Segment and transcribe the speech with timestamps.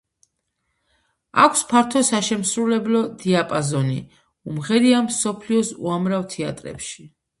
[1.41, 3.99] აქვს ფართო საშემსრულებლო დიაპაზონი,
[4.53, 7.07] უმღერია მსოფლიოს უამრავ თეატრებში.